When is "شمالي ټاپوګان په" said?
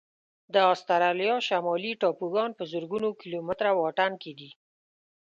1.47-2.63